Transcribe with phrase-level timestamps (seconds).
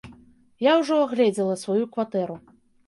[0.69, 2.45] Я ўжо агледзела сваю кватэру.